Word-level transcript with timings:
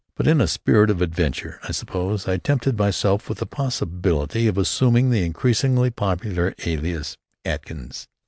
But, 0.15 0.25
in 0.25 0.41
a 0.41 0.47
spirit 0.47 0.89
of 0.89 0.99
adventure, 0.99 1.59
I 1.61 1.71
suppose, 1.71 2.27
I 2.27 2.37
tempted 2.37 2.75
myself 2.75 3.29
with 3.29 3.37
the 3.37 3.45
possibility 3.45 4.47
of 4.47 4.57
assuming 4.57 5.11
the 5.11 5.23
increasingly 5.23 5.91
popular 5.91 6.55
alias, 6.65 7.19
Atkins. 7.45 8.07